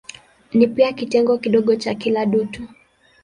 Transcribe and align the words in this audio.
Ni 0.53 0.67
pia 0.67 0.93
kitengo 0.93 1.37
kidogo 1.37 1.75
cha 1.75 1.95
kila 1.95 2.25
dutu. 2.25 2.67